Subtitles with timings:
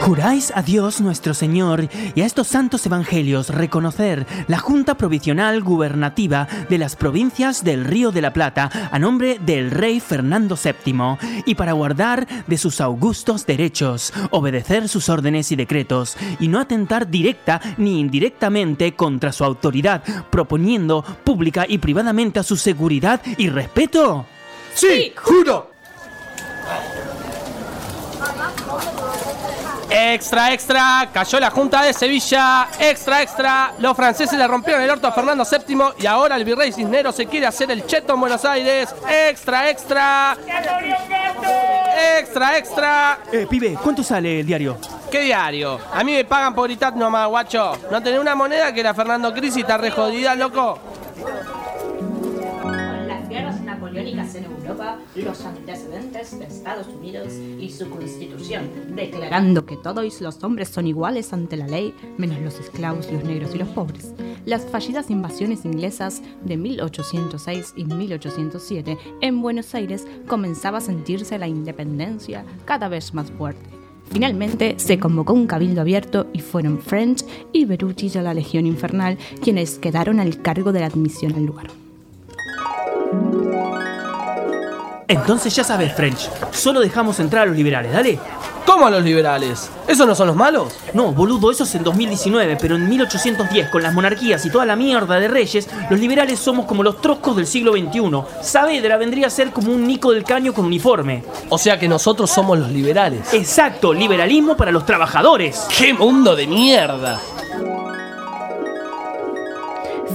[0.00, 6.48] Juráis a Dios nuestro Señor y a estos santos evangelios reconocer la Junta Provisional Gubernativa
[6.68, 11.54] de las provincias del Río de la Plata a nombre del rey Fernando VII y
[11.54, 17.60] para guardar de sus augustos derechos, obedecer sus órdenes y decretos y no atentar directa
[17.76, 24.24] ni indirectamente contra su autoridad, proponiendo pública y privadamente a su seguridad y respeto.
[24.74, 25.69] Sí, juro.
[29.90, 32.68] Extra, extra, cayó la Junta de Sevilla.
[32.78, 36.72] Extra, extra, los franceses le rompieron el orto a Fernando VII y ahora el virrey
[36.72, 38.94] Cisneros se quiere hacer el cheto en Buenos Aires.
[39.08, 40.36] Extra, extra.
[42.18, 43.18] Extra, extra.
[43.32, 44.78] Eh, pibe, ¿cuánto sale el diario?
[45.10, 45.80] ¿Qué diario?
[45.92, 47.72] A mí me pagan por gritar nomás, guacho.
[47.90, 50.78] ¿No tenés una moneda que la Fernando Crisis está re jodida, loco?
[55.16, 61.32] Los antecedentes de Estados Unidos y su constitución, declarando que todos los hombres son iguales
[61.32, 64.12] ante la ley, menos los esclavos, los negros y los pobres.
[64.46, 71.48] Las fallidas invasiones inglesas de 1806 y 1807 en Buenos Aires comenzaba a sentirse la
[71.48, 73.68] independencia cada vez más fuerte.
[74.10, 79.18] Finalmente se convocó un cabildo abierto y fueron French y Beruti de la Legión Infernal
[79.40, 81.68] quienes quedaron al cargo de la admisión al lugar.
[85.10, 88.16] Entonces ya sabes, French, solo dejamos entrar a los liberales, dale.
[88.64, 89.68] ¿Cómo a los liberales?
[89.88, 90.72] ¿Esos no son los malos?
[90.94, 94.76] No, boludo, eso es en 2019, pero en 1810, con las monarquías y toda la
[94.76, 98.22] mierda de reyes, los liberales somos como los troscos del siglo XXI.
[98.40, 101.24] Saavedra vendría a ser como un Nico del Caño con uniforme.
[101.48, 103.34] O sea que nosotros somos los liberales.
[103.34, 105.66] Exacto, liberalismo para los trabajadores.
[105.76, 107.20] ¡Qué mundo de mierda!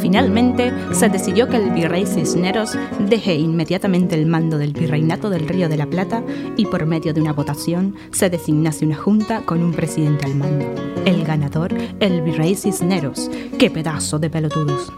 [0.02, 5.70] Finalmente, se decidió que el virrey Cisneros deje inmediatamente el mando del virreinato del Río
[5.70, 6.24] de la Plata
[6.58, 10.66] y por medio de una votación se designase una junta con un presidente al mando.
[11.06, 13.30] El ganador, el virrey Cisneros.
[13.58, 14.92] ¡Qué pedazo de pelotudos!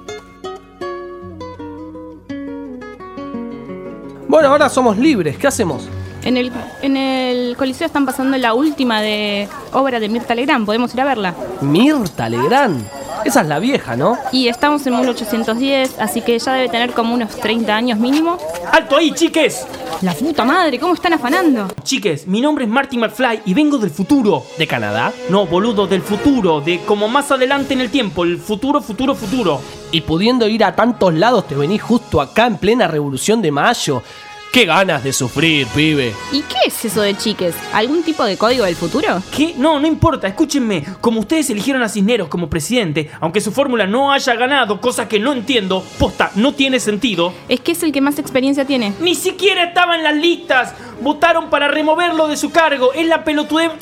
[4.28, 5.38] Bueno, ahora somos libres.
[5.38, 5.88] ¿Qué hacemos?
[6.24, 10.66] En el, en el Coliseo están pasando la última de obra de Mirta Legrand.
[10.66, 11.34] Podemos ir a verla.
[11.62, 13.07] Mirta Legrand.
[13.26, 14.18] Esa es la vieja, ¿no?
[14.32, 18.38] Y estamos en 1810, así que ya debe tener como unos 30 años mínimo.
[18.72, 19.66] ¡Alto ahí, chiques!
[20.02, 21.68] La puta madre, ¿cómo están afanando?
[21.84, 24.44] Chiques, mi nombre es Marty McFly y vengo del futuro.
[24.58, 25.12] ¿De Canadá?
[25.30, 29.60] No, boludo, del futuro, de como más adelante en el tiempo, el futuro, futuro, futuro.
[29.92, 34.04] Y pudiendo ir a tantos lados, te venís justo acá en plena revolución de mayo.
[34.58, 36.16] ¡Qué ganas de sufrir, pibe!
[36.32, 37.54] ¿Y qué es eso de chiques?
[37.74, 39.22] ¿Algún tipo de código del futuro?
[39.32, 39.54] ¿Qué?
[39.56, 40.84] No, no importa, escúchenme.
[41.00, 45.20] Como ustedes eligieron a Cisneros como presidente, aunque su fórmula no haya ganado, cosa que
[45.20, 47.36] no entiendo, posta, no tiene sentido.
[47.48, 48.94] Es que es el que más experiencia tiene.
[49.00, 50.74] Ni siquiera estaba en las listas.
[51.02, 52.94] Votaron para removerlo de su cargo.
[52.94, 53.74] Es la pelotudez.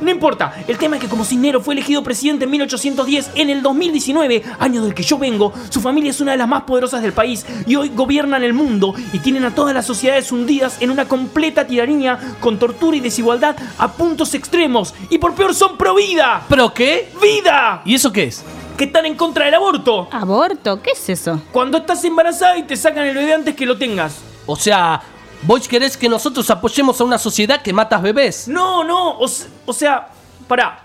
[0.00, 0.54] No importa.
[0.66, 4.82] El tema es que como Cisneros fue elegido presidente en 1810, en el 2019, año
[4.82, 7.76] del que yo vengo, su familia es una de las más poderosas del país y
[7.76, 12.18] hoy gobiernan el mundo y tienen a todas las sociedades hundidas en una completa tiranía
[12.40, 14.94] con tortura y desigualdad a puntos extremos.
[15.10, 16.42] Y por peor son pro vida.
[16.48, 17.10] ¿Pero qué?
[17.20, 17.82] ¡Vida!
[17.84, 18.44] ¿Y eso qué es?
[18.76, 20.08] Que están en contra del aborto.
[20.12, 20.80] ¿Aborto?
[20.80, 21.42] ¿Qué es eso?
[21.50, 24.18] Cuando estás embarazada y te sacan el bebé antes que lo tengas.
[24.46, 25.02] O sea,
[25.42, 28.48] ¿vos querés que nosotros apoyemos a una sociedad que matas bebés?
[28.48, 30.08] No, no, o, sea,
[30.46, 30.82] pará.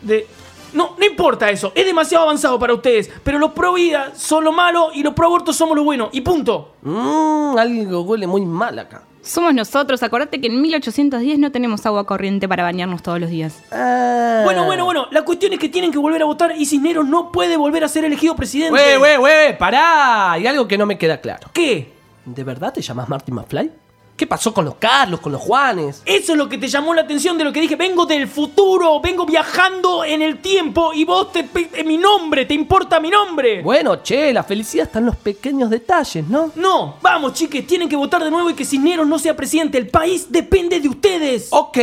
[0.00, 0.26] De.
[0.72, 4.52] No, no importa eso, es demasiado avanzado para ustedes, pero los pro vida son lo
[4.52, 6.74] malo y los pro aborto somos lo bueno, y punto.
[6.82, 9.02] Mmm, algo huele muy mal acá.
[9.22, 10.02] Somos nosotros.
[10.02, 13.62] Acordate que en 1810 no tenemos agua corriente para bañarnos todos los días.
[13.70, 14.40] Ah.
[14.44, 17.30] Bueno, bueno, bueno, la cuestión es que tienen que volver a votar y Cisneros no
[17.30, 18.72] puede volver a ser elegido presidente.
[18.72, 20.32] Wey, wey, wey, pará.
[20.32, 21.48] Hay algo que no me queda claro.
[21.52, 21.97] ¿Qué?
[22.34, 23.70] ¿De verdad te llamas Martin McFly?
[24.16, 26.02] ¿Qué pasó con los Carlos, con los Juanes?
[26.04, 27.76] Eso es lo que te llamó la atención de lo que dije.
[27.76, 31.48] Vengo del futuro, vengo viajando en el tiempo y vos te...
[31.54, 33.62] eh, mi nombre, ¿te importa mi nombre?
[33.62, 36.50] Bueno, che, la felicidad está en los pequeños detalles, ¿no?
[36.56, 39.78] No, vamos chiques, tienen que votar de nuevo y que Cisneros no sea presidente.
[39.78, 41.46] El país depende de ustedes.
[41.50, 41.78] Ok,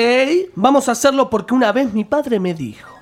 [0.55, 2.94] vamos a hacerlo porque una vez mi padre me dijo,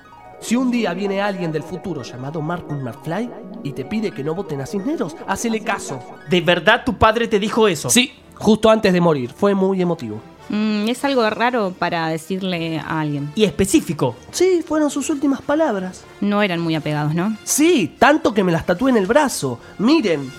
[0.44, 3.30] si un día viene alguien del futuro llamado Martin McFly
[3.62, 6.02] y te pide que no voten a Cisneros, hacele caso.
[6.28, 7.88] ¿De verdad tu padre te dijo eso?
[7.88, 10.20] Sí, justo antes de morir, fue muy emotivo.
[10.50, 13.32] Mm, es algo raro para decirle a alguien.
[13.34, 14.16] Y específico.
[14.32, 16.04] Sí, fueron sus últimas palabras.
[16.20, 17.34] No eran muy apegados, ¿no?
[17.44, 19.58] Sí, tanto que me las tatué en el brazo.
[19.78, 20.30] Miren.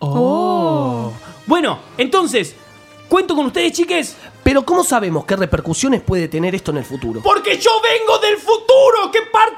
[0.00, 1.12] Oh.
[1.46, 2.56] Bueno, entonces,
[3.08, 4.16] ¿cuento con ustedes, chiques?
[4.46, 7.20] Pero ¿cómo sabemos qué repercusiones puede tener esto en el futuro?
[7.20, 9.05] Porque yo vengo del futuro.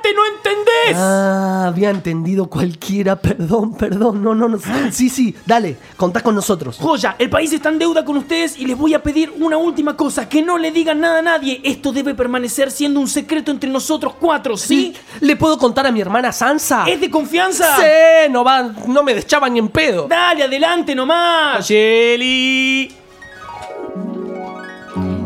[0.09, 0.97] ¿Qué parte no entendés?
[0.97, 3.17] Ah, había entendido cualquiera.
[3.17, 4.23] Perdón, perdón.
[4.23, 4.59] No, no, no.
[4.91, 6.79] Sí, sí, dale, contá con nosotros.
[6.81, 9.97] Joya, el país está en deuda con ustedes y les voy a pedir una última
[9.97, 11.61] cosa, que no le digan nada a nadie.
[11.65, 14.95] Esto debe permanecer siendo un secreto entre nosotros cuatro, ¿sí?
[15.21, 16.89] ¿Le puedo contar a mi hermana Sansa?
[16.89, 17.77] ¿Es de confianza?
[17.77, 20.07] Sí, no va, no me deschaba ni en pedo.
[20.09, 21.67] Dale, adelante nomás.
[21.67, 22.98] Shelly.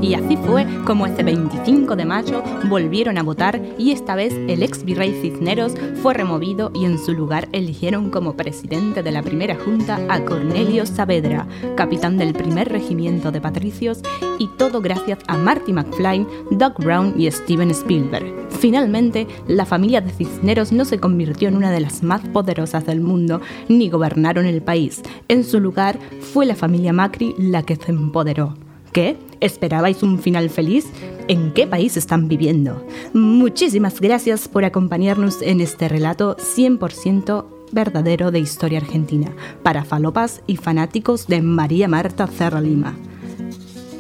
[0.02, 4.62] Y así fue como ese 25 de mayo volvieron a votar y esta vez el
[4.62, 9.54] ex virrey Cisneros fue removido y en su lugar eligieron como presidente de la primera
[9.54, 11.46] junta a Cornelio Saavedra,
[11.76, 14.00] capitán del primer regimiento de patricios
[14.40, 18.42] y todo gracias a Marty McFly, Doug Brown y Steven Spielberg.
[18.58, 23.00] Finalmente, la familia de Cisneros no se convirtió en una de las más poderosas del
[23.00, 25.02] mundo ni gobernaron el país.
[25.28, 28.54] En su lugar fue la familia Macri la que se empoderó.
[28.92, 29.16] ¿Qué?
[29.40, 30.86] ¿Esperabais un final feliz?
[31.26, 32.86] ¿En qué país están viviendo?
[33.14, 40.56] Muchísimas gracias por acompañarnos en este relato 100% verdadero de historia argentina, para falopas y
[40.56, 42.94] fanáticos de María Marta Serra Lima.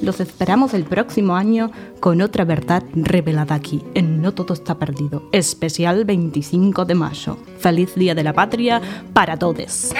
[0.02, 5.22] Los esperamos el próximo año con otra verdad revelada aquí, en No Todo Está Perdido,
[5.32, 7.38] especial 25 de mayo.
[7.60, 8.82] Feliz Día de la Patria
[9.14, 9.92] para todos.